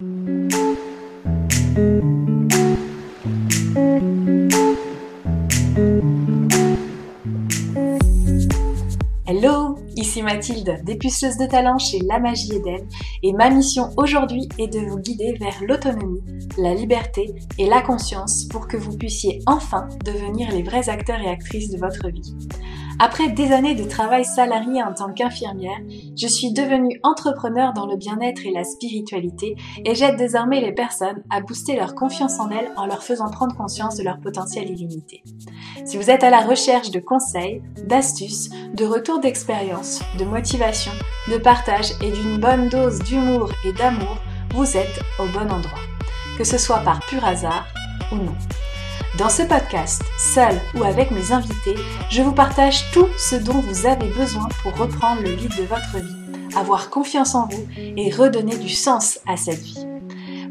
Hello, 0.00 0.06
ici 9.96 10.22
Mathilde, 10.22 10.80
dépuceuse 10.84 11.36
de 11.36 11.44
talent 11.44 11.76
chez 11.76 11.98
La 12.08 12.18
Magie 12.18 12.54
Eden, 12.54 12.88
et 13.22 13.34
ma 13.34 13.50
mission 13.50 13.90
aujourd'hui 13.98 14.48
est 14.56 14.68
de 14.68 14.78
vous 14.78 14.98
guider 14.98 15.34
vers 15.38 15.62
l'autonomie, 15.68 16.22
la 16.56 16.72
liberté 16.72 17.34
et 17.58 17.66
la 17.66 17.82
conscience 17.82 18.46
pour 18.46 18.68
que 18.68 18.78
vous 18.78 18.96
puissiez 18.96 19.42
enfin 19.44 19.86
devenir 20.06 20.50
les 20.50 20.62
vrais 20.62 20.88
acteurs 20.88 21.20
et 21.20 21.28
actrices 21.28 21.68
de 21.68 21.76
votre 21.76 22.08
vie. 22.08 22.34
Après 23.02 23.30
des 23.30 23.50
années 23.52 23.74
de 23.74 23.84
travail 23.84 24.26
salarié 24.26 24.82
en 24.82 24.92
tant 24.92 25.12
qu'infirmière, 25.12 25.78
je 26.20 26.26
suis 26.26 26.52
devenue 26.52 27.00
entrepreneur 27.02 27.72
dans 27.72 27.86
le 27.86 27.96
bien-être 27.96 28.44
et 28.44 28.50
la 28.50 28.64
spiritualité 28.64 29.56
et 29.84 29.94
j'aide 29.94 30.16
désormais 30.16 30.60
les 30.60 30.72
personnes 30.72 31.22
à 31.30 31.40
booster 31.40 31.76
leur 31.76 31.94
confiance 31.94 32.38
en 32.40 32.50
elles 32.50 32.70
en 32.76 32.84
leur 32.84 33.02
faisant 33.02 33.30
prendre 33.30 33.56
conscience 33.56 33.96
de 33.96 34.02
leur 34.02 34.20
potentiel 34.20 34.70
illimité. 34.70 35.22
Si 35.86 35.96
vous 35.96 36.10
êtes 36.10 36.22
à 36.22 36.28
la 36.28 36.40
recherche 36.40 36.90
de 36.90 37.00
conseils, 37.00 37.62
d'astuces, 37.86 38.50
de 38.74 38.84
retours 38.84 39.20
d'expérience, 39.20 40.02
de 40.18 40.24
motivation, 40.26 40.92
de 41.30 41.38
partage 41.38 41.92
et 42.02 42.10
d'une 42.10 42.38
bonne 42.38 42.68
dose 42.68 42.98
d'humour 42.98 43.50
et 43.64 43.72
d'amour, 43.72 44.18
vous 44.54 44.76
êtes 44.76 45.00
au 45.18 45.26
bon 45.26 45.50
endroit. 45.50 45.80
Que 46.36 46.44
ce 46.44 46.58
soit 46.58 46.80
par 46.80 47.00
pur 47.06 47.24
hasard 47.24 47.66
ou 48.12 48.16
non. 48.16 48.36
Dans 49.18 49.28
ce 49.28 49.42
podcast, 49.42 50.02
seul 50.18 50.54
ou 50.76 50.84
avec 50.84 51.10
mes 51.10 51.32
invités, 51.32 51.74
je 52.10 52.22
vous 52.22 52.30
partage 52.30 52.88
tout 52.92 53.08
ce 53.18 53.34
dont 53.34 53.60
vous 53.60 53.84
avez 53.84 54.08
besoin 54.10 54.48
pour 54.62 54.76
reprendre 54.76 55.20
le 55.22 55.30
lead 55.30 55.50
de 55.56 55.64
votre 55.64 55.96
vie, 55.96 56.56
avoir 56.56 56.90
confiance 56.90 57.34
en 57.34 57.48
vous 57.48 57.66
et 57.76 58.12
redonner 58.12 58.56
du 58.56 58.68
sens 58.68 59.18
à 59.26 59.36
cette 59.36 59.58
vie. 59.58 59.84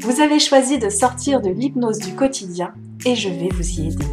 Vous 0.00 0.20
avez 0.20 0.38
choisi 0.38 0.78
de 0.78 0.90
sortir 0.90 1.40
de 1.40 1.48
l'hypnose 1.48 2.00
du 2.00 2.14
quotidien 2.14 2.74
et 3.06 3.14
je 3.14 3.30
vais 3.30 3.48
vous 3.50 3.80
y 3.80 3.88
aider. 3.88 4.06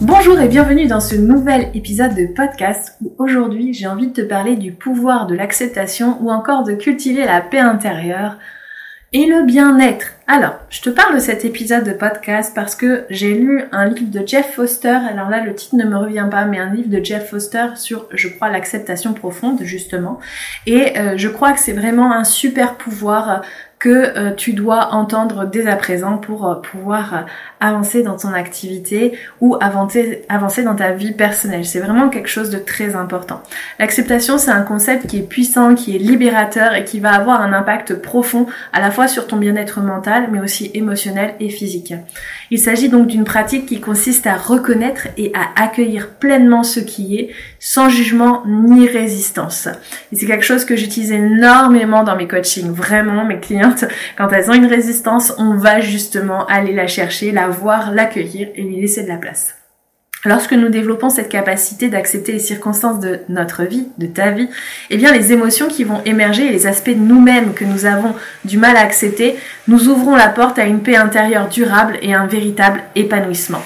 Bonjour 0.00 0.38
et 0.38 0.48
bienvenue 0.48 0.86
dans 0.86 1.00
ce 1.00 1.16
nouvel 1.16 1.72
épisode 1.74 2.14
de 2.14 2.26
podcast 2.26 2.96
où 3.02 3.14
aujourd'hui 3.18 3.74
j'ai 3.74 3.88
envie 3.88 4.06
de 4.06 4.22
te 4.22 4.26
parler 4.26 4.54
du 4.54 4.70
pouvoir 4.70 5.26
de 5.26 5.34
l'acceptation 5.34 6.18
ou 6.22 6.30
encore 6.30 6.62
de 6.62 6.74
cultiver 6.74 7.24
la 7.24 7.40
paix 7.40 7.58
intérieure 7.58 8.36
et 9.12 9.26
le 9.26 9.44
bien-être. 9.44 10.19
Alors, 10.32 10.60
je 10.70 10.80
te 10.80 10.90
parle 10.90 11.16
de 11.16 11.18
cet 11.18 11.44
épisode 11.44 11.82
de 11.82 11.90
podcast 11.90 12.52
parce 12.54 12.76
que 12.76 13.04
j'ai 13.10 13.34
lu 13.34 13.64
un 13.72 13.88
livre 13.88 14.12
de 14.12 14.24
Jeff 14.24 14.54
Foster. 14.54 14.96
Alors 15.10 15.28
là, 15.28 15.42
le 15.42 15.56
titre 15.56 15.74
ne 15.74 15.82
me 15.82 15.96
revient 15.96 16.28
pas, 16.30 16.44
mais 16.44 16.60
un 16.60 16.72
livre 16.72 16.88
de 16.88 17.04
Jeff 17.04 17.30
Foster 17.30 17.66
sur, 17.74 18.06
je 18.12 18.28
crois, 18.28 18.48
l'acceptation 18.48 19.12
profonde, 19.12 19.58
justement. 19.64 20.20
Et 20.66 20.96
euh, 20.96 21.14
je 21.16 21.26
crois 21.26 21.52
que 21.52 21.58
c'est 21.58 21.72
vraiment 21.72 22.12
un 22.12 22.22
super 22.22 22.76
pouvoir 22.76 23.42
que 23.80 23.88
euh, 23.88 24.30
tu 24.32 24.52
dois 24.52 24.92
entendre 24.92 25.46
dès 25.46 25.66
à 25.66 25.74
présent 25.74 26.18
pour 26.18 26.46
euh, 26.46 26.56
pouvoir 26.56 27.14
euh, 27.14 27.18
avancer 27.60 28.02
dans 28.02 28.16
ton 28.16 28.34
activité 28.34 29.18
ou 29.40 29.56
avancer, 29.58 30.22
avancer 30.28 30.62
dans 30.62 30.74
ta 30.74 30.92
vie 30.92 31.12
personnelle. 31.12 31.64
C'est 31.64 31.80
vraiment 31.80 32.10
quelque 32.10 32.28
chose 32.28 32.50
de 32.50 32.58
très 32.58 32.94
important. 32.94 33.42
L'acceptation, 33.78 34.36
c'est 34.36 34.50
un 34.50 34.60
concept 34.62 35.06
qui 35.06 35.18
est 35.18 35.22
puissant, 35.22 35.74
qui 35.74 35.96
est 35.96 35.98
libérateur 35.98 36.74
et 36.74 36.84
qui 36.84 37.00
va 37.00 37.14
avoir 37.14 37.40
un 37.40 37.54
impact 37.54 37.94
profond 37.94 38.46
à 38.74 38.80
la 38.80 38.90
fois 38.90 39.08
sur 39.08 39.26
ton 39.26 39.38
bien-être 39.38 39.80
mental, 39.80 40.28
mais 40.30 40.40
aussi 40.40 40.70
émotionnel 40.74 41.34
et 41.40 41.48
physique. 41.48 41.94
Il 42.50 42.58
s'agit 42.58 42.90
donc 42.90 43.06
d'une 43.06 43.24
pratique 43.24 43.64
qui 43.64 43.80
consiste 43.80 44.26
à 44.26 44.36
reconnaître 44.36 45.08
et 45.16 45.32
à 45.34 45.62
accueillir 45.62 46.10
pleinement 46.10 46.64
ce 46.64 46.80
qui 46.80 47.16
est, 47.16 47.30
sans 47.58 47.88
jugement 47.88 48.42
ni 48.46 48.86
résistance. 48.86 49.68
Et 50.12 50.16
c'est 50.16 50.26
quelque 50.26 50.44
chose 50.44 50.66
que 50.66 50.76
j'utilise 50.76 51.12
énormément 51.12 52.04
dans 52.04 52.16
mes 52.16 52.28
coachings. 52.28 52.70
Vraiment, 52.70 53.24
mes 53.24 53.40
clients 53.40 53.69
quand 54.16 54.28
elles 54.30 54.50
ont 54.50 54.54
une 54.54 54.66
résistance, 54.66 55.32
on 55.38 55.56
va 55.56 55.80
justement 55.80 56.46
aller 56.46 56.72
la 56.72 56.86
chercher, 56.86 57.32
la 57.32 57.48
voir, 57.48 57.92
l'accueillir 57.92 58.48
et 58.54 58.62
lui 58.62 58.80
laisser 58.80 59.02
de 59.02 59.08
la 59.08 59.16
place. 59.16 59.54
Lorsque 60.26 60.52
nous 60.52 60.68
développons 60.68 61.08
cette 61.08 61.30
capacité 61.30 61.88
d'accepter 61.88 62.32
les 62.32 62.38
circonstances 62.38 63.00
de 63.00 63.20
notre 63.30 63.64
vie, 63.64 63.88
de 63.96 64.06
ta 64.06 64.32
vie, 64.32 64.50
eh 64.90 64.98
bien 64.98 65.14
les 65.14 65.32
émotions 65.32 65.68
qui 65.68 65.82
vont 65.82 66.02
émerger 66.04 66.46
et 66.46 66.52
les 66.52 66.66
aspects 66.66 66.90
de 66.90 66.94
nous-mêmes 66.94 67.54
que 67.54 67.64
nous 67.64 67.86
avons 67.86 68.14
du 68.44 68.58
mal 68.58 68.76
à 68.76 68.80
accepter, 68.80 69.36
nous 69.66 69.88
ouvrons 69.88 70.14
la 70.14 70.28
porte 70.28 70.58
à 70.58 70.66
une 70.66 70.82
paix 70.82 70.96
intérieure 70.96 71.48
durable 71.48 71.98
et 72.02 72.12
un 72.12 72.26
véritable 72.26 72.82
épanouissement. 72.96 73.62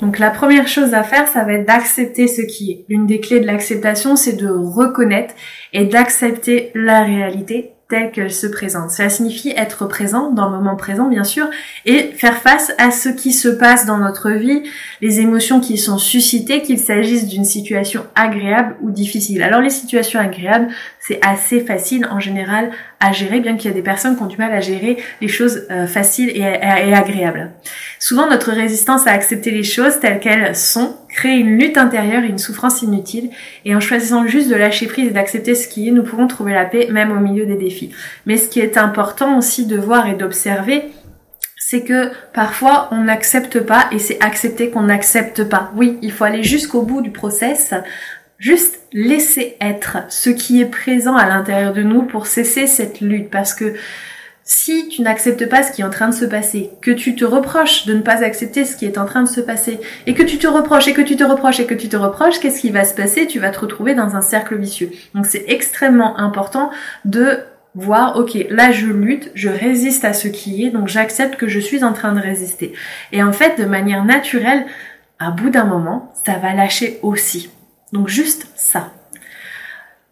Donc 0.00 0.18
la 0.18 0.30
première 0.30 0.66
chose 0.66 0.94
à 0.94 1.04
faire, 1.04 1.28
ça 1.28 1.44
va 1.44 1.52
être 1.52 1.66
d'accepter 1.66 2.26
ce 2.26 2.42
qui 2.42 2.72
est. 2.72 2.84
L'une 2.88 3.06
des 3.06 3.20
clés 3.20 3.40
de 3.40 3.46
l'acceptation, 3.46 4.16
c'est 4.16 4.36
de 4.36 4.48
reconnaître 4.48 5.34
et 5.72 5.84
d'accepter 5.84 6.72
la 6.74 7.04
réalité 7.04 7.72
telle 7.88 8.10
qu'elle 8.10 8.32
se 8.32 8.46
présente. 8.46 8.90
Cela 8.90 9.08
signifie 9.08 9.48
être 9.56 9.86
présent 9.86 10.30
dans 10.30 10.50
le 10.50 10.56
moment 10.56 10.76
présent, 10.76 11.08
bien 11.08 11.24
sûr, 11.24 11.48
et 11.86 12.12
faire 12.12 12.36
face 12.36 12.72
à 12.76 12.90
ce 12.90 13.08
qui 13.08 13.32
se 13.32 13.48
passe 13.48 13.86
dans 13.86 13.96
notre 13.96 14.30
vie, 14.30 14.62
les 15.00 15.20
émotions 15.20 15.58
qui 15.58 15.78
sont 15.78 15.96
suscitées, 15.96 16.60
qu'il 16.60 16.78
s'agisse 16.78 17.26
d'une 17.26 17.46
situation 17.46 18.04
agréable 18.14 18.76
ou 18.82 18.90
difficile. 18.90 19.42
Alors 19.42 19.62
les 19.62 19.70
situations 19.70 20.20
agréables, 20.20 20.68
c'est 21.08 21.18
assez 21.22 21.60
facile 21.60 22.06
en 22.10 22.20
général 22.20 22.70
à 23.00 23.12
gérer, 23.12 23.40
bien 23.40 23.56
qu'il 23.56 23.70
y 23.70 23.72
ait 23.72 23.76
des 23.76 23.82
personnes 23.82 24.14
qui 24.14 24.22
ont 24.22 24.26
du 24.26 24.36
mal 24.36 24.52
à 24.52 24.60
gérer 24.60 24.98
les 25.22 25.28
choses 25.28 25.66
euh, 25.70 25.86
faciles 25.86 26.28
et, 26.28 26.40
et 26.40 26.94
agréables. 26.94 27.50
Souvent, 27.98 28.28
notre 28.28 28.52
résistance 28.52 29.06
à 29.06 29.12
accepter 29.12 29.50
les 29.50 29.62
choses 29.62 30.00
telles 30.00 30.20
qu'elles 30.20 30.54
sont 30.54 30.96
crée 31.08 31.38
une 31.38 31.58
lutte 31.58 31.78
intérieure 31.78 32.24
et 32.24 32.28
une 32.28 32.38
souffrance 32.38 32.82
inutile. 32.82 33.30
Et 33.64 33.74
en 33.74 33.80
choisissant 33.80 34.26
juste 34.26 34.50
de 34.50 34.54
lâcher 34.54 34.86
prise 34.86 35.08
et 35.08 35.12
d'accepter 35.12 35.54
ce 35.54 35.66
qui 35.66 35.88
est, 35.88 35.92
nous 35.92 36.02
pouvons 36.02 36.26
trouver 36.26 36.52
la 36.52 36.66
paix 36.66 36.88
même 36.90 37.10
au 37.10 37.20
milieu 37.20 37.46
des 37.46 37.56
défis. 37.56 37.90
Mais 38.26 38.36
ce 38.36 38.48
qui 38.48 38.60
est 38.60 38.76
important 38.76 39.38
aussi 39.38 39.64
de 39.64 39.78
voir 39.78 40.08
et 40.08 40.14
d'observer, 40.14 40.84
c'est 41.56 41.82
que 41.82 42.10
parfois 42.32 42.88
on 42.92 43.04
n'accepte 43.04 43.60
pas 43.60 43.88
et 43.92 43.98
c'est 43.98 44.22
accepter 44.22 44.70
qu'on 44.70 44.84
n'accepte 44.84 45.44
pas. 45.44 45.72
Oui, 45.74 45.98
il 46.02 46.12
faut 46.12 46.24
aller 46.24 46.42
jusqu'au 46.42 46.82
bout 46.82 47.02
du 47.02 47.10
process 47.10 47.74
juste 48.38 48.80
laisser 48.92 49.56
être 49.60 49.98
ce 50.08 50.30
qui 50.30 50.60
est 50.60 50.66
présent 50.66 51.16
à 51.16 51.26
l'intérieur 51.26 51.72
de 51.72 51.82
nous 51.82 52.02
pour 52.02 52.26
cesser 52.26 52.66
cette 52.66 53.00
lutte 53.00 53.30
parce 53.30 53.52
que 53.52 53.74
si 54.50 54.88
tu 54.88 55.02
n'acceptes 55.02 55.46
pas 55.46 55.62
ce 55.62 55.72
qui 55.72 55.82
est 55.82 55.84
en 55.84 55.90
train 55.90 56.08
de 56.08 56.14
se 56.14 56.24
passer, 56.24 56.70
que 56.80 56.90
tu 56.90 57.14
te 57.14 57.24
reproches 57.26 57.84
de 57.84 57.92
ne 57.92 58.00
pas 58.00 58.24
accepter 58.24 58.64
ce 58.64 58.76
qui 58.76 58.86
est 58.86 58.96
en 58.96 59.04
train 59.04 59.22
de 59.22 59.28
se 59.28 59.42
passer, 59.42 59.78
et 60.06 60.14
que 60.14 60.22
tu 60.22 60.38
te 60.38 60.46
reproches, 60.46 60.88
et 60.88 60.94
que 60.94 61.02
tu 61.02 61.16
te 61.16 61.24
reproches, 61.24 61.60
et 61.60 61.66
que 61.66 61.74
tu 61.74 61.90
te 61.90 61.98
reproches, 61.98 62.40
qu'est-ce 62.40 62.62
qui 62.62 62.70
va 62.70 62.86
se 62.86 62.94
passer? 62.94 63.26
Tu 63.26 63.40
vas 63.40 63.50
te 63.50 63.60
retrouver 63.60 63.94
dans 63.94 64.16
un 64.16 64.22
cercle 64.22 64.56
vicieux. 64.56 64.90
Donc 65.14 65.26
c'est 65.26 65.44
extrêmement 65.48 66.18
important 66.18 66.70
de 67.04 67.40
voir, 67.74 68.16
ok, 68.16 68.46
là 68.48 68.72
je 68.72 68.86
lutte, 68.86 69.30
je 69.34 69.50
résiste 69.50 70.06
à 70.06 70.14
ce 70.14 70.28
qui 70.28 70.64
est, 70.64 70.70
donc 70.70 70.88
j'accepte 70.88 71.36
que 71.36 71.46
je 71.46 71.60
suis 71.60 71.84
en 71.84 71.92
train 71.92 72.12
de 72.12 72.20
résister. 72.20 72.72
Et 73.12 73.22
en 73.22 73.32
fait, 73.32 73.60
de 73.60 73.66
manière 73.66 74.06
naturelle, 74.06 74.64
à 75.18 75.30
bout 75.30 75.50
d'un 75.50 75.64
moment, 75.64 76.10
ça 76.24 76.38
va 76.38 76.54
lâcher 76.54 77.00
aussi. 77.02 77.50
Donc 77.92 78.08
juste 78.08 78.46
ça. 78.56 78.92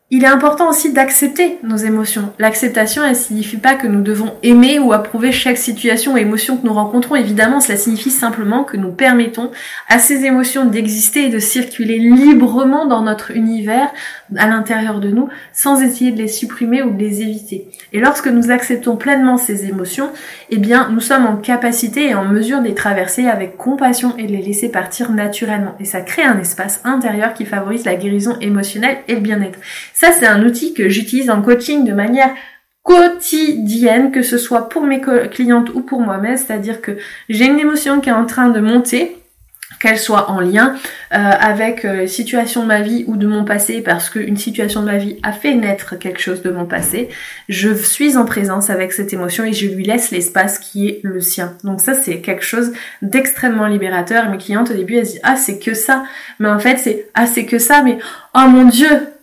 Il 0.08 0.22
est 0.22 0.28
important 0.28 0.70
aussi 0.70 0.92
d'accepter 0.92 1.58
nos 1.64 1.78
émotions. 1.78 2.32
L'acceptation, 2.38 3.02
elle 3.02 3.16
signifie 3.16 3.56
pas 3.56 3.74
que 3.74 3.88
nous 3.88 4.02
devons 4.02 4.34
aimer 4.44 4.78
ou 4.78 4.92
approuver 4.92 5.32
chaque 5.32 5.58
situation 5.58 6.12
ou 6.12 6.16
émotion 6.16 6.56
que 6.56 6.64
nous 6.64 6.72
rencontrons. 6.72 7.16
Évidemment, 7.16 7.58
cela 7.58 7.76
signifie 7.76 8.12
simplement 8.12 8.62
que 8.62 8.76
nous 8.76 8.92
permettons 8.92 9.50
à 9.88 9.98
ces 9.98 10.24
émotions 10.24 10.64
d'exister 10.64 11.24
et 11.24 11.28
de 11.28 11.40
circuler 11.40 11.98
librement 11.98 12.86
dans 12.86 13.02
notre 13.02 13.32
univers, 13.32 13.88
à 14.36 14.46
l'intérieur 14.46 15.00
de 15.00 15.08
nous, 15.08 15.28
sans 15.52 15.82
essayer 15.82 16.12
de 16.12 16.18
les 16.18 16.28
supprimer 16.28 16.84
ou 16.84 16.90
de 16.90 17.00
les 17.00 17.22
éviter. 17.22 17.68
Et 17.92 17.98
lorsque 17.98 18.28
nous 18.28 18.52
acceptons 18.52 18.94
pleinement 18.94 19.38
ces 19.38 19.64
émotions, 19.64 20.10
eh 20.50 20.58
bien, 20.58 20.88
nous 20.90 21.00
sommes 21.00 21.26
en 21.26 21.34
capacité 21.34 22.10
et 22.10 22.14
en 22.14 22.26
mesure 22.26 22.60
de 22.60 22.68
les 22.68 22.74
traverser 22.74 23.26
avec 23.26 23.56
compassion 23.56 24.16
et 24.18 24.28
de 24.28 24.32
les 24.32 24.42
laisser 24.42 24.68
partir 24.68 25.10
naturellement. 25.10 25.74
Et 25.80 25.84
ça 25.84 26.00
crée 26.00 26.22
un 26.22 26.38
espace 26.38 26.80
intérieur 26.84 27.34
qui 27.34 27.44
favorise 27.44 27.84
la 27.84 27.96
guérison 27.96 28.36
émotionnelle 28.40 28.98
et 29.08 29.14
le 29.14 29.20
bien-être. 29.20 29.58
Ça, 29.98 30.12
c'est 30.12 30.26
un 30.26 30.44
outil 30.44 30.74
que 30.74 30.90
j'utilise 30.90 31.30
en 31.30 31.40
coaching 31.40 31.86
de 31.86 31.94
manière 31.94 32.34
quotidienne, 32.82 34.12
que 34.12 34.20
ce 34.20 34.36
soit 34.36 34.68
pour 34.68 34.82
mes 34.82 35.00
clientes 35.00 35.70
ou 35.72 35.80
pour 35.80 36.02
moi-même, 36.02 36.36
c'est-à-dire 36.36 36.82
que 36.82 36.98
j'ai 37.30 37.46
une 37.46 37.58
émotion 37.58 38.02
qui 38.02 38.10
est 38.10 38.12
en 38.12 38.26
train 38.26 38.50
de 38.50 38.60
monter, 38.60 39.16
qu'elle 39.80 39.96
soit 39.98 40.30
en 40.30 40.40
lien 40.40 40.74
euh, 41.14 41.16
avec 41.16 41.86
euh, 41.86 42.06
situation 42.06 42.60
de 42.62 42.66
ma 42.66 42.82
vie 42.82 43.04
ou 43.06 43.16
de 43.16 43.26
mon 43.26 43.46
passé, 43.46 43.80
parce 43.80 44.10
qu'une 44.10 44.36
situation 44.36 44.82
de 44.82 44.86
ma 44.86 44.98
vie 44.98 45.18
a 45.22 45.32
fait 45.32 45.54
naître 45.54 45.98
quelque 45.98 46.20
chose 46.20 46.42
de 46.42 46.50
mon 46.50 46.66
passé, 46.66 47.08
je 47.48 47.72
suis 47.72 48.18
en 48.18 48.26
présence 48.26 48.68
avec 48.68 48.92
cette 48.92 49.14
émotion 49.14 49.44
et 49.44 49.54
je 49.54 49.66
lui 49.66 49.82
laisse 49.82 50.10
l'espace 50.10 50.58
qui 50.58 50.88
est 50.88 51.00
le 51.04 51.22
sien. 51.22 51.56
Donc 51.64 51.80
ça, 51.80 51.94
c'est 51.94 52.20
quelque 52.20 52.44
chose 52.44 52.74
d'extrêmement 53.00 53.66
libérateur. 53.66 54.28
mes 54.28 54.36
clientes, 54.36 54.70
au 54.70 54.74
début, 54.74 54.96
elles 54.96 55.04
disent, 55.04 55.20
ah, 55.22 55.36
c'est 55.36 55.58
que 55.58 55.72
ça. 55.72 56.04
Mais 56.38 56.50
en 56.50 56.58
fait, 56.58 56.76
c'est, 56.76 57.08
ah, 57.14 57.26
c'est 57.26 57.46
que 57.46 57.58
ça, 57.58 57.80
mais, 57.82 57.96
oh 58.34 58.46
mon 58.46 58.64
dieu, 58.64 59.15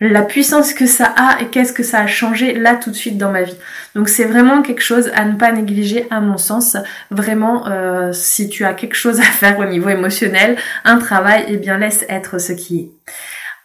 la 0.00 0.22
puissance 0.22 0.72
que 0.72 0.86
ça 0.86 1.12
a 1.16 1.40
et 1.42 1.48
qu'est-ce 1.48 1.72
que 1.72 1.82
ça 1.82 2.00
a 2.00 2.06
changé 2.06 2.54
là 2.54 2.74
tout 2.74 2.90
de 2.90 2.96
suite 2.96 3.18
dans 3.18 3.30
ma 3.30 3.42
vie. 3.42 3.56
Donc 3.94 4.08
c'est 4.08 4.24
vraiment 4.24 4.62
quelque 4.62 4.82
chose 4.82 5.10
à 5.14 5.26
ne 5.26 5.36
pas 5.36 5.52
négliger 5.52 6.06
à 6.10 6.20
mon 6.20 6.38
sens. 6.38 6.76
Vraiment, 7.10 7.66
euh, 7.68 8.12
si 8.12 8.48
tu 8.48 8.64
as 8.64 8.72
quelque 8.72 8.94
chose 8.94 9.20
à 9.20 9.24
faire 9.24 9.58
au 9.58 9.66
niveau 9.66 9.90
émotionnel, 9.90 10.56
un 10.84 10.98
travail, 10.98 11.44
eh 11.48 11.56
bien 11.58 11.76
laisse 11.76 12.04
être 12.08 12.40
ce 12.40 12.52
qui 12.52 12.78
est. 12.80 13.12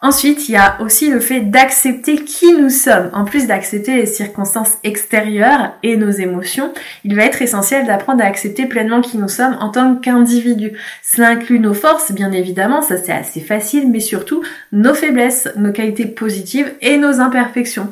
Ensuite, 0.02 0.48
il 0.48 0.52
y 0.52 0.56
a 0.56 0.76
aussi 0.80 1.10
le 1.10 1.20
fait 1.20 1.40
d'accepter 1.40 2.16
qui 2.16 2.52
nous 2.52 2.68
sommes. 2.68 3.08
En 3.14 3.24
plus 3.24 3.46
d'accepter 3.46 3.96
les 3.96 4.06
circonstances 4.06 4.76
extérieures 4.84 5.72
et 5.82 5.96
nos 5.96 6.10
émotions, 6.10 6.72
il 7.04 7.16
va 7.16 7.24
être 7.24 7.40
essentiel 7.40 7.86
d'apprendre 7.86 8.22
à 8.22 8.26
accepter 8.26 8.66
pleinement 8.66 9.00
qui 9.00 9.16
nous 9.16 9.28
sommes 9.28 9.56
en 9.58 9.70
tant 9.70 9.96
qu'individu. 9.96 10.72
Cela 11.02 11.30
inclut 11.30 11.60
nos 11.60 11.72
forces, 11.72 12.12
bien 12.12 12.30
évidemment, 12.32 12.82
ça 12.82 12.96
c'est 13.02 13.12
assez 13.12 13.40
facile, 13.40 13.88
mais 13.90 14.00
surtout 14.00 14.42
nos 14.70 14.94
faiblesses, 14.94 15.48
nos 15.56 15.72
qualités 15.72 16.06
positives 16.06 16.72
et 16.82 16.98
nos 16.98 17.20
imperfections. 17.20 17.90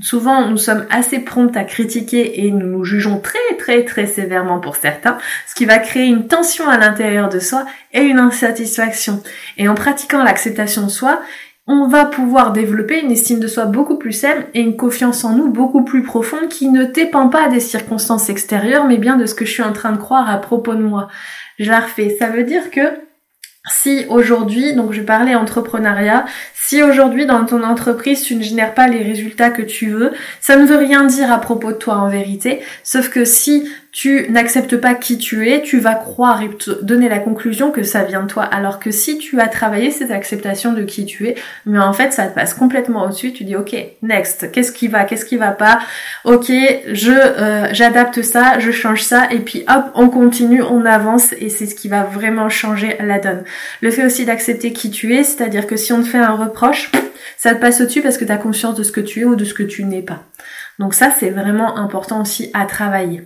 Souvent, 0.00 0.46
nous 0.48 0.58
sommes 0.58 0.84
assez 0.90 1.20
promptes 1.20 1.56
à 1.56 1.64
critiquer 1.64 2.44
et 2.44 2.50
nous 2.50 2.66
nous 2.66 2.84
jugeons 2.84 3.18
très 3.18 3.56
très 3.58 3.84
très 3.84 4.06
sévèrement 4.06 4.60
pour 4.60 4.76
certains, 4.76 5.16
ce 5.46 5.54
qui 5.54 5.64
va 5.64 5.78
créer 5.78 6.06
une 6.06 6.26
tension 6.26 6.68
à 6.68 6.76
l'intérieur 6.76 7.30
de 7.30 7.38
soi 7.38 7.64
et 7.94 8.02
une 8.02 8.18
insatisfaction. 8.18 9.22
Et 9.56 9.68
en 9.68 9.74
pratiquant 9.74 10.22
l'acceptation 10.22 10.82
de 10.82 10.90
soi, 10.90 11.22
on 11.66 11.88
va 11.88 12.04
pouvoir 12.04 12.52
développer 12.52 13.00
une 13.00 13.10
estime 13.10 13.40
de 13.40 13.48
soi 13.48 13.64
beaucoup 13.64 13.96
plus 13.96 14.12
saine 14.12 14.44
et 14.54 14.60
une 14.60 14.76
confiance 14.76 15.24
en 15.24 15.34
nous 15.34 15.48
beaucoup 15.48 15.82
plus 15.82 16.02
profonde 16.02 16.48
qui 16.48 16.68
ne 16.68 16.84
dépend 16.84 17.28
pas 17.28 17.48
des 17.48 17.60
circonstances 17.60 18.28
extérieures 18.28 18.86
mais 18.86 18.98
bien 18.98 19.16
de 19.16 19.26
ce 19.26 19.34
que 19.34 19.44
je 19.46 19.50
suis 19.50 19.62
en 19.62 19.72
train 19.72 19.92
de 19.92 19.96
croire 19.96 20.30
à 20.30 20.36
propos 20.36 20.74
de 20.74 20.82
moi. 20.82 21.08
Je 21.58 21.70
la 21.70 21.80
refais. 21.80 22.14
Ça 22.18 22.28
veut 22.28 22.44
dire 22.44 22.70
que 22.70 23.05
si 23.66 24.06
aujourd'hui, 24.08 24.74
donc 24.74 24.92
je 24.92 25.02
parlais 25.02 25.34
entrepreneuriat, 25.34 26.24
si 26.54 26.82
aujourd'hui 26.82 27.26
dans 27.26 27.44
ton 27.44 27.62
entreprise 27.62 28.22
tu 28.22 28.36
ne 28.36 28.42
génères 28.42 28.74
pas 28.74 28.88
les 28.88 29.02
résultats 29.02 29.50
que 29.50 29.62
tu 29.62 29.90
veux, 29.90 30.12
ça 30.40 30.56
ne 30.56 30.66
veut 30.66 30.76
rien 30.76 31.04
dire 31.04 31.32
à 31.32 31.38
propos 31.38 31.72
de 31.72 31.76
toi 31.76 31.96
en 31.96 32.08
vérité, 32.08 32.60
sauf 32.82 33.08
que 33.08 33.24
si 33.24 33.68
tu 33.96 34.26
n'acceptes 34.28 34.76
pas 34.76 34.94
qui 34.94 35.16
tu 35.16 35.48
es, 35.48 35.62
tu 35.62 35.78
vas 35.78 35.94
croire 35.94 36.42
et 36.42 36.50
te 36.50 36.84
donner 36.84 37.08
la 37.08 37.18
conclusion 37.18 37.70
que 37.70 37.82
ça 37.82 38.02
vient 38.02 38.24
de 38.24 38.26
toi. 38.26 38.42
Alors 38.42 38.78
que 38.78 38.90
si 38.90 39.16
tu 39.16 39.40
as 39.40 39.48
travaillé 39.48 39.90
cette 39.90 40.10
acceptation 40.10 40.74
de 40.74 40.82
qui 40.82 41.06
tu 41.06 41.26
es, 41.28 41.34
mais 41.64 41.78
en 41.78 41.94
fait 41.94 42.12
ça 42.12 42.26
te 42.26 42.34
passe 42.34 42.52
complètement 42.52 43.06
au-dessus, 43.06 43.32
tu 43.32 43.44
dis 43.44 43.56
ok, 43.56 43.74
next, 44.02 44.52
qu'est-ce 44.52 44.70
qui 44.70 44.88
va, 44.88 45.04
qu'est-ce 45.04 45.24
qui 45.24 45.38
va 45.38 45.52
pas, 45.52 45.78
ok, 46.24 46.52
je 46.92 47.10
euh, 47.10 47.72
j'adapte 47.72 48.20
ça, 48.20 48.58
je 48.58 48.70
change 48.70 49.02
ça, 49.02 49.28
et 49.30 49.38
puis 49.38 49.64
hop, 49.66 49.86
on 49.94 50.10
continue, 50.10 50.60
on 50.60 50.84
avance, 50.84 51.32
et 51.40 51.48
c'est 51.48 51.64
ce 51.64 51.74
qui 51.74 51.88
va 51.88 52.02
vraiment 52.02 52.50
changer 52.50 52.98
la 53.00 53.18
donne. 53.18 53.44
Le 53.80 53.90
fait 53.90 54.04
aussi 54.04 54.26
d'accepter 54.26 54.74
qui 54.74 54.90
tu 54.90 55.14
es, 55.14 55.24
c'est-à-dire 55.24 55.66
que 55.66 55.76
si 55.76 55.94
on 55.94 56.02
te 56.02 56.06
fait 56.06 56.18
un 56.18 56.34
reproche, 56.34 56.92
ça 57.38 57.54
te 57.54 57.60
passe 57.62 57.80
au-dessus 57.80 58.02
parce 58.02 58.18
que 58.18 58.26
tu 58.26 58.32
as 58.32 58.36
conscience 58.36 58.74
de 58.74 58.82
ce 58.82 58.92
que 58.92 59.00
tu 59.00 59.20
es 59.20 59.24
ou 59.24 59.36
de 59.36 59.46
ce 59.46 59.54
que 59.54 59.62
tu 59.62 59.84
n'es 59.84 60.02
pas. 60.02 60.22
Donc 60.78 60.92
ça, 60.92 61.10
c'est 61.18 61.30
vraiment 61.30 61.78
important 61.78 62.20
aussi 62.20 62.50
à 62.52 62.66
travailler. 62.66 63.22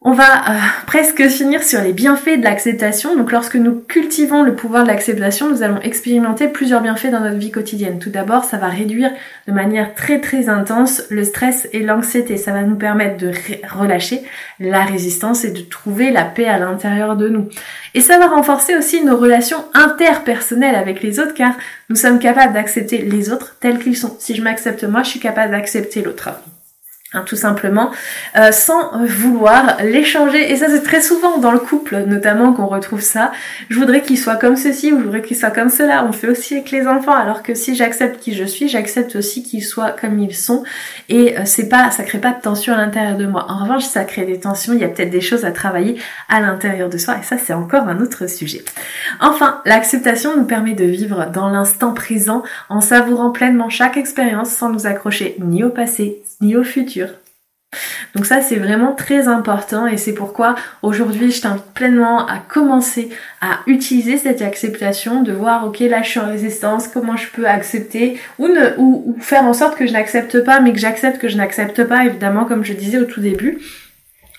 On 0.00 0.12
va 0.12 0.22
euh, 0.22 0.58
presque 0.86 1.26
finir 1.28 1.64
sur 1.64 1.82
les 1.82 1.92
bienfaits 1.92 2.38
de 2.38 2.44
l'acceptation. 2.44 3.16
Donc 3.16 3.32
lorsque 3.32 3.56
nous 3.56 3.74
cultivons 3.74 4.44
le 4.44 4.54
pouvoir 4.54 4.84
de 4.84 4.88
l'acceptation, 4.88 5.50
nous 5.50 5.64
allons 5.64 5.80
expérimenter 5.80 6.46
plusieurs 6.46 6.82
bienfaits 6.82 7.10
dans 7.10 7.18
notre 7.18 7.36
vie 7.36 7.50
quotidienne. 7.50 7.98
Tout 7.98 8.08
d'abord, 8.08 8.44
ça 8.44 8.58
va 8.58 8.68
réduire 8.68 9.10
de 9.48 9.52
manière 9.52 9.96
très 9.96 10.20
très 10.20 10.48
intense 10.48 11.02
le 11.10 11.24
stress 11.24 11.68
et 11.72 11.80
l'anxiété. 11.80 12.36
Ça 12.36 12.52
va 12.52 12.62
nous 12.62 12.76
permettre 12.76 13.16
de 13.16 13.32
relâcher 13.68 14.22
la 14.60 14.84
résistance 14.84 15.44
et 15.44 15.50
de 15.50 15.62
trouver 15.62 16.12
la 16.12 16.24
paix 16.24 16.46
à 16.46 16.60
l'intérieur 16.60 17.16
de 17.16 17.28
nous. 17.28 17.48
Et 17.94 18.00
ça 18.00 18.20
va 18.20 18.28
renforcer 18.28 18.76
aussi 18.76 19.04
nos 19.04 19.16
relations 19.16 19.64
interpersonnelles 19.74 20.76
avec 20.76 21.02
les 21.02 21.18
autres 21.18 21.34
car 21.34 21.54
nous 21.90 21.96
sommes 21.96 22.20
capables 22.20 22.54
d'accepter 22.54 22.98
les 22.98 23.32
autres 23.32 23.56
tels 23.58 23.80
qu'ils 23.80 23.96
sont. 23.96 24.16
Si 24.20 24.36
je 24.36 24.42
m'accepte 24.42 24.84
moi, 24.84 25.02
je 25.02 25.10
suis 25.10 25.20
capable 25.20 25.50
d'accepter 25.50 26.02
l'autre. 26.02 26.30
Hein, 27.14 27.22
tout 27.24 27.36
simplement, 27.36 27.90
euh, 28.36 28.52
sans 28.52 29.02
vouloir 29.06 29.78
l'échanger. 29.82 30.52
Et 30.52 30.56
ça, 30.56 30.66
c'est 30.68 30.82
très 30.82 31.00
souvent 31.00 31.38
dans 31.38 31.52
le 31.52 31.58
couple, 31.58 32.04
notamment, 32.06 32.52
qu'on 32.52 32.66
retrouve 32.66 33.00
ça. 33.00 33.32
Je 33.70 33.78
voudrais 33.78 34.02
qu'il 34.02 34.18
soit 34.18 34.36
comme 34.36 34.56
ceci 34.56 34.92
ou 34.92 34.98
je 34.98 35.04
voudrais 35.04 35.22
qu'il 35.22 35.34
soit 35.34 35.50
comme 35.50 35.70
cela. 35.70 36.04
On 36.04 36.12
fait 36.12 36.28
aussi 36.28 36.56
avec 36.56 36.70
les 36.70 36.86
enfants. 36.86 37.14
Alors 37.14 37.42
que 37.42 37.54
si 37.54 37.74
j'accepte 37.74 38.20
qui 38.20 38.34
je 38.34 38.44
suis, 38.44 38.68
j'accepte 38.68 39.16
aussi 39.16 39.42
qu'ils 39.42 39.64
soient 39.64 39.92
comme 39.92 40.18
ils 40.18 40.36
sont. 40.36 40.64
Et 41.08 41.38
euh, 41.38 41.44
c'est 41.46 41.70
pas, 41.70 41.90
ça 41.92 42.02
crée 42.02 42.18
pas 42.18 42.32
de 42.32 42.42
tension 42.42 42.74
à 42.74 42.76
l'intérieur 42.76 43.16
de 43.16 43.24
moi. 43.24 43.46
En 43.48 43.62
revanche, 43.62 43.84
ça 43.84 44.04
crée 44.04 44.26
des 44.26 44.38
tensions. 44.38 44.74
Il 44.74 44.80
y 44.80 44.84
a 44.84 44.88
peut-être 44.88 45.08
des 45.08 45.22
choses 45.22 45.46
à 45.46 45.50
travailler 45.50 45.98
à 46.28 46.42
l'intérieur 46.42 46.90
de 46.90 46.98
soi. 46.98 47.16
Et 47.18 47.24
ça, 47.24 47.38
c'est 47.38 47.54
encore 47.54 47.88
un 47.88 48.02
autre 48.02 48.28
sujet. 48.28 48.62
Enfin, 49.20 49.62
l'acceptation 49.64 50.36
nous 50.36 50.44
permet 50.44 50.74
de 50.74 50.84
vivre 50.84 51.30
dans 51.32 51.48
l'instant 51.48 51.94
présent 51.94 52.42
en 52.68 52.82
savourant 52.82 53.30
pleinement 53.30 53.70
chaque 53.70 53.96
expérience 53.96 54.50
sans 54.50 54.68
nous 54.68 54.86
accrocher 54.86 55.36
ni 55.38 55.64
au 55.64 55.70
passé 55.70 56.22
ni 56.40 56.54
au 56.54 56.62
futur. 56.62 56.97
Donc 58.14 58.24
ça 58.24 58.40
c'est 58.40 58.56
vraiment 58.56 58.92
très 58.92 59.28
important 59.28 59.86
et 59.86 59.98
c'est 59.98 60.14
pourquoi 60.14 60.54
aujourd'hui 60.82 61.30
je 61.30 61.42
t'invite 61.42 61.66
pleinement 61.74 62.26
à 62.26 62.38
commencer 62.38 63.10
à 63.42 63.58
utiliser 63.66 64.16
cette 64.16 64.40
acceptation, 64.40 65.22
de 65.22 65.32
voir 65.32 65.66
ok 65.66 65.80
là 65.80 66.02
je 66.02 66.08
suis 66.08 66.20
en 66.20 66.26
résistance, 66.26 66.88
comment 66.88 67.16
je 67.16 67.28
peux 67.28 67.46
accepter 67.46 68.18
ou, 68.38 68.48
ne, 68.48 68.74
ou, 68.78 69.16
faire 69.20 69.44
en 69.44 69.52
sorte 69.52 69.76
que 69.76 69.86
je 69.86 69.92
n'accepte 69.92 70.42
pas 70.42 70.60
mais 70.60 70.72
que 70.72 70.78
j'accepte 70.78 71.18
que 71.18 71.28
je 71.28 71.36
n'accepte 71.36 71.84
pas 71.84 72.06
évidemment 72.06 72.46
comme 72.46 72.64
je 72.64 72.72
disais 72.72 72.98
au 72.98 73.04
tout 73.04 73.20
début 73.20 73.58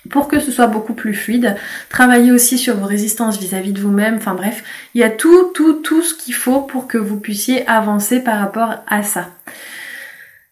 pour 0.08 0.28
que 0.28 0.40
ce 0.40 0.50
soit 0.50 0.66
beaucoup 0.66 0.94
plus 0.94 1.14
fluide. 1.14 1.56
Travailler 1.90 2.32
aussi 2.32 2.56
sur 2.56 2.76
vos 2.76 2.86
résistances 2.86 3.38
vis-à-vis 3.38 3.70
-vis 3.70 3.74
de 3.74 3.80
vous-même. 3.80 4.16
Enfin 4.16 4.34
bref, 4.34 4.64
il 4.94 5.00
y 5.00 5.04
a 5.04 5.10
tout, 5.10 5.52
tout, 5.54 5.74
tout 5.74 6.02
ce 6.02 6.14
qu'il 6.14 6.34
faut 6.34 6.62
pour 6.62 6.88
que 6.88 6.98
vous 6.98 7.20
puissiez 7.20 7.68
avancer 7.68 8.20
par 8.20 8.40
rapport 8.40 8.76
à 8.88 9.02
ça. 9.02 9.28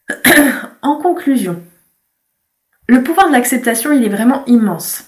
en 0.83 0.97
conclusion, 0.97 1.61
le 2.88 3.02
pouvoir 3.02 3.29
de 3.29 3.35
l'acceptation, 3.35 3.93
il 3.93 4.05
est 4.05 4.08
vraiment 4.08 4.44
immense. 4.46 5.05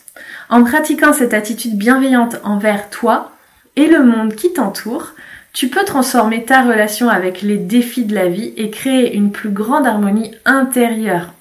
En 0.50 0.62
pratiquant 0.64 1.14
cette 1.14 1.32
attitude 1.32 1.78
bienveillante 1.78 2.36
envers 2.44 2.90
toi 2.90 3.32
et 3.76 3.86
le 3.86 4.04
monde 4.04 4.34
qui 4.34 4.52
t'entoure, 4.52 5.14
tu 5.54 5.68
peux 5.68 5.84
transformer 5.84 6.44
ta 6.44 6.62
relation 6.62 7.08
avec 7.08 7.40
les 7.40 7.56
défis 7.56 8.04
de 8.04 8.14
la 8.14 8.28
vie 8.28 8.52
et 8.56 8.70
créer 8.70 9.16
une 9.16 9.32
plus 9.32 9.48
grande 9.48 9.86
harmonie 9.86 10.34
intérieure. 10.44 11.32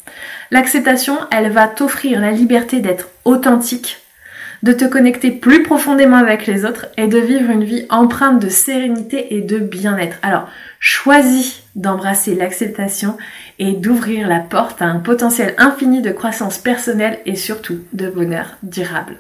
L'acceptation, 0.50 1.18
elle 1.30 1.51
va 1.51 1.68
t'offrir 1.68 2.21
la 2.21 2.31
liberté 2.31 2.80
d'être 2.80 3.09
authentique, 3.25 3.97
de 4.63 4.71
te 4.71 4.86
connecter 4.86 5.31
plus 5.31 5.63
profondément 5.63 6.18
avec 6.18 6.47
les 6.47 6.63
autres 6.63 6.88
et 6.97 7.07
de 7.07 7.19
vivre 7.19 7.50
une 7.50 7.65
vie 7.65 7.86
empreinte 7.89 8.41
de 8.41 8.50
sérénité 8.50 9.36
et 9.36 9.41
de 9.41 9.59
bien-être. 9.59 10.18
Alors, 10.21 10.50
choisis 10.80 11.63
d'embrasser 11.75 12.36
l'acceptation 12.36 13.18
et 13.60 13.74
d'ouvrir 13.74 14.27
la 14.27 14.39
porte 14.39 14.81
à 14.81 14.86
un 14.86 15.00
potentiel 15.00 15.54
infini 15.57 16.01
de 16.01 16.12
croissance 16.12 16.57
personnelle 16.57 17.19
et 17.25 17.36
surtout 17.36 17.80
de 17.94 18.10
bonheur 18.10 18.57
durable. 18.63 19.18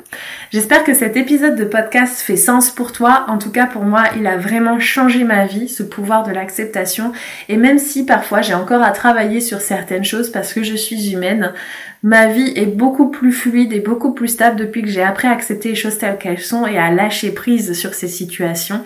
J'espère 0.51 0.83
que 0.83 0.93
cet 0.93 1.17
épisode 1.17 1.55
de 1.55 1.65
podcast 1.65 2.19
fait 2.21 2.37
sens 2.37 2.69
pour 2.69 2.91
toi. 2.91 3.25
En 3.27 3.37
tout 3.37 3.51
cas, 3.51 3.67
pour 3.67 3.83
moi, 3.83 4.03
il 4.17 4.25
a 4.27 4.37
vraiment 4.37 4.79
changé 4.79 5.23
ma 5.23 5.45
vie, 5.45 5.69
ce 5.69 5.83
pouvoir 5.83 6.23
de 6.23 6.31
l'acceptation. 6.31 7.11
Et 7.49 7.57
même 7.57 7.79
si 7.79 8.05
parfois 8.05 8.41
j'ai 8.41 8.53
encore 8.53 8.81
à 8.81 8.91
travailler 8.91 9.41
sur 9.41 9.61
certaines 9.61 10.05
choses 10.05 10.31
parce 10.31 10.53
que 10.53 10.63
je 10.63 10.75
suis 10.75 11.11
humaine, 11.11 11.53
ma 12.01 12.27
vie 12.27 12.53
est 12.55 12.65
beaucoup 12.65 13.09
plus 13.09 13.33
fluide 13.33 13.73
et 13.73 13.81
beaucoup 13.81 14.13
plus 14.13 14.29
stable 14.29 14.55
depuis 14.55 14.81
que 14.81 14.87
j'ai 14.87 15.03
appris 15.03 15.27
à 15.27 15.31
accepter 15.31 15.69
les 15.69 15.75
choses 15.75 15.97
telles 15.97 16.17
qu'elles 16.17 16.39
sont 16.39 16.65
et 16.65 16.77
à 16.77 16.91
lâcher 16.91 17.31
prise 17.31 17.73
sur 17.73 17.93
ces 17.93 18.07
situations. 18.07 18.83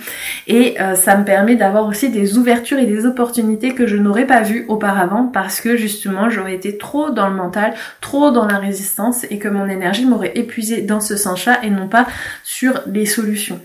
Et 0.48 0.76
euh, 0.82 0.96
ça 0.96 1.16
me 1.16 1.24
permet 1.24 1.56
d'avoir 1.56 1.86
aussi 1.86 2.10
des 2.10 2.38
ouvertures 2.38 2.80
et 2.80 2.86
des 2.86 3.06
opportunités 3.06 3.53
que 3.58 3.88
je 3.88 3.98
n'aurais 3.98 4.26
pas 4.26 4.42
vues 4.42 4.66
auparavant 4.68 5.26
parce 5.26 5.62
que 5.62 5.78
justement 5.78 6.30
j'aurais 6.30 6.56
été 6.56 6.78
trop 6.78 7.12
dans 7.12 7.30
le 7.30 7.36
mental, 7.36 7.74
trop 8.02 8.32
dans 8.32 8.46
la 8.46 8.58
résistance 8.58 9.26
et 9.30 9.40
que 9.40 9.48
mon 9.48 9.68
énergie 9.68 10.06
m'aurait 10.06 10.34
épuisé 10.36 10.82
dans 10.82 11.00
ce 11.00 11.16
sens-là 11.16 11.60
et 11.64 11.70
non 11.70 11.88
pas 11.88 12.08
sur 12.44 12.82
les 12.88 13.06
solutions. 13.06 13.60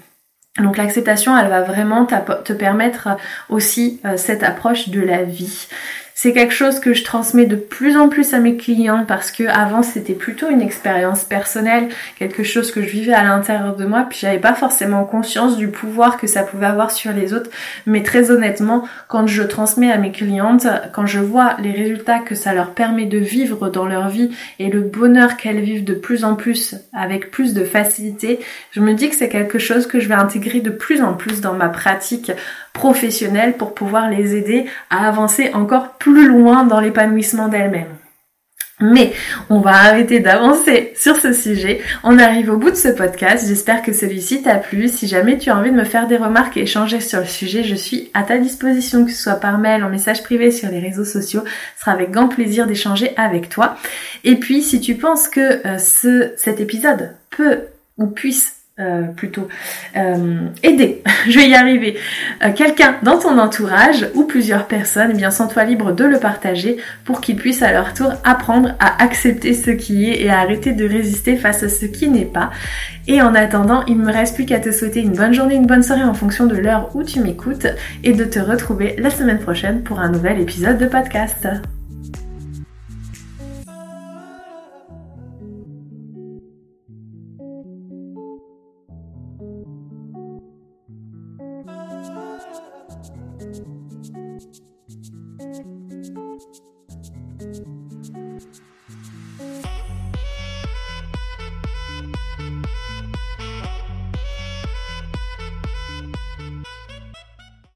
Donc 0.59 0.77
l'acceptation, 0.77 1.39
elle 1.39 1.49
va 1.49 1.63
vraiment 1.63 2.05
te 2.07 2.53
permettre 2.53 3.09
aussi 3.49 4.01
euh, 4.05 4.17
cette 4.17 4.43
approche 4.43 4.89
de 4.89 5.01
la 5.01 5.23
vie. 5.23 5.69
C'est 6.21 6.33
quelque 6.33 6.53
chose 6.53 6.81
que 6.81 6.95
je 6.95 7.05
transmets 7.05 7.47
de 7.47 7.55
plus 7.55 7.97
en 7.97 8.09
plus 8.09 8.35
à 8.35 8.41
mes 8.41 8.57
clients 8.57 9.05
parce 9.07 9.31
que 9.31 9.45
avant 9.45 9.85
c'était 9.85 10.15
plutôt 10.15 10.51
une 10.51 10.61
expérience 10.61 11.23
personnelle, 11.23 11.91
quelque 12.19 12.43
chose 12.43 12.73
que 12.73 12.83
je 12.83 12.89
vivais 12.89 13.13
à 13.13 13.23
l'intérieur 13.23 13.77
de 13.77 13.85
moi, 13.85 14.05
puis 14.11 14.19
j'avais 14.23 14.41
pas 14.41 14.55
forcément 14.55 15.05
conscience 15.05 15.57
du 15.57 15.69
pouvoir 15.69 16.17
que 16.17 16.27
ça 16.27 16.43
pouvait 16.43 16.67
avoir 16.67 16.91
sur 16.91 17.13
les 17.13 17.35
autres. 17.35 17.51
Mais 17.87 18.03
très 18.03 18.33
honnêtement, 18.33 18.83
quand 19.07 19.29
je 19.29 19.45
transmets 19.45 19.93
à 19.93 19.99
mes 19.99 20.11
clientes, 20.11 20.67
quand 20.93 21.07
je 21.07 21.21
vois 21.21 21.57
les 21.63 21.71
résultats 21.71 22.19
que 22.19 22.35
ça 22.35 22.53
leur 22.53 22.73
permet 22.73 23.07
de 23.07 23.19
vivre 23.19 23.71
dans 23.71 23.87
leur 23.87 24.09
vie 24.09 24.33
et 24.59 24.71
le 24.71 24.81
bonheur 24.81 25.37
qu'elles 25.37 25.61
vivent 25.61 25.85
de 25.85 25.95
plus 25.95 26.25
en 26.25 26.35
plus 26.35 26.75
avec 26.93 27.31
plus 27.31 27.55
de 27.55 27.63
facilité, 27.63 28.41
je 28.73 28.81
me 28.81 28.95
dis 28.95 29.09
que 29.09 29.15
c'est 29.15 29.29
quelque 29.29 29.61
chose 29.61 29.87
que 29.87 30.01
je 30.01 30.09
vais 30.09 30.15
intégrer 30.15 30.59
de 30.63 30.71
plus 30.71 31.01
en 31.01 31.15
plus 31.15 31.41
dans 31.41 31.55
ma 31.55 31.69
pratique 31.69 32.33
professionnels 32.79 33.55
pour 33.55 33.75
pouvoir 33.75 34.09
les 34.09 34.37
aider 34.37 34.67
à 34.89 35.09
avancer 35.09 35.51
encore 35.53 35.95
plus 35.99 36.29
loin 36.29 36.63
dans 36.63 36.79
l'épanouissement 36.79 37.49
d'elles-mêmes. 37.49 37.99
Mais 38.81 39.13
on 39.51 39.59
va 39.59 39.73
arrêter 39.73 40.21
d'avancer 40.21 40.93
sur 40.95 41.17
ce 41.17 41.33
sujet. 41.33 41.81
On 42.05 42.17
arrive 42.17 42.49
au 42.49 42.59
bout 42.59 42.71
de 42.71 42.77
ce 42.77 42.87
podcast. 42.87 43.49
J'espère 43.49 43.83
que 43.83 43.93
celui-ci 43.93 44.43
t'a 44.43 44.55
plu. 44.55 44.89
Si 44.89 45.09
jamais 45.09 45.37
tu 45.37 45.51
as 45.51 45.57
envie 45.57 45.73
de 45.73 45.77
me 45.77 45.83
faire 45.85 46.07
des 46.07 46.17
remarques 46.17 46.57
et 46.57 46.63
échanger 46.63 47.01
sur 47.01 47.19
le 47.19 47.27
sujet, 47.27 47.65
je 47.65 47.75
suis 47.75 48.09
à 48.15 48.23
ta 48.23 48.39
disposition, 48.39 49.05
que 49.05 49.11
ce 49.11 49.21
soit 49.21 49.41
par 49.41 49.59
mail, 49.59 49.83
en 49.83 49.89
message 49.89 50.23
privé 50.23 50.53
sur 50.53 50.71
les 50.71 50.79
réseaux 50.79 51.05
sociaux. 51.05 51.43
Ce 51.75 51.81
sera 51.81 51.91
avec 51.91 52.13
grand 52.13 52.29
plaisir 52.29 52.69
d'échanger 52.69 53.15
avec 53.17 53.49
toi. 53.49 53.77
Et 54.23 54.37
puis, 54.37 54.63
si 54.63 54.81
tu 54.81 54.95
penses 54.95 55.27
que 55.27 55.67
euh, 55.67 55.79
ce, 55.79 56.33
cet 56.37 56.61
épisode 56.61 57.17
peut 57.31 57.63
ou 57.97 58.07
puisse 58.07 58.58
euh, 58.81 59.03
plutôt 59.03 59.49
euh, 59.97 60.47
aider, 60.63 61.03
je 61.29 61.39
vais 61.39 61.49
y 61.49 61.55
arriver, 61.55 61.97
euh, 62.45 62.53
quelqu'un 62.53 62.97
dans 63.03 63.19
ton 63.19 63.37
entourage 63.39 64.07
ou 64.15 64.23
plusieurs 64.23 64.67
personnes, 64.67 65.11
eh 65.13 65.17
bien 65.17 65.33
sens-toi 65.33 65.65
libre 65.65 65.91
de 65.93 66.05
le 66.05 66.19
partager 66.21 66.77
pour 67.05 67.21
qu'ils 67.21 67.35
puissent 67.35 67.63
à 67.63 67.73
leur 67.73 67.93
tour 67.93 68.13
apprendre 68.23 68.77
à 68.79 69.03
accepter 69.03 69.53
ce 69.53 69.71
qui 69.71 70.09
est 70.09 70.23
et 70.23 70.31
à 70.31 70.39
arrêter 70.39 70.73
de 70.73 70.89
résister 70.89 71.37
face 71.37 71.65
à 71.65 71.69
ce 71.69 71.87
qui 71.87 72.09
n'est 72.09 72.25
pas. 72.25 72.51
Et 73.09 73.21
en 73.21 73.35
attendant, 73.35 73.85
il 73.87 73.99
ne 73.99 74.05
me 74.05 74.13
reste 74.13 74.37
plus 74.37 74.47
qu'à 74.47 74.61
te 74.61 74.71
souhaiter 74.71 75.01
une 75.01 75.13
bonne 75.15 75.35
journée, 75.35 75.57
une 75.57 75.67
bonne 75.67 75.83
soirée 75.83 76.05
en 76.05 76.15
fonction 76.15 76.47
de 76.47 76.57
l'heure 76.57 76.95
où 76.95 77.03
tu 77.03 77.21
m'écoutes 77.21 77.67
et 78.05 78.13
de 78.13 78.25
te 78.25 78.39
retrouver 78.39 78.95
la 78.99 79.11
semaine 79.11 79.41
prochaine 79.41 79.83
pour 79.83 79.99
un 79.99 80.11
nouvel 80.11 80.41
épisode 80.41 80.79
de 80.79 80.87
podcast. 80.87 81.49